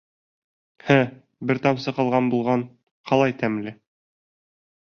—Һе, 0.87 0.97
бер 1.51 1.59
тамсы 1.67 1.93
ҡалған 1.99 2.31
булған, 2.33 2.65
ҡалай 3.13 3.37
тәмле. 3.45 3.75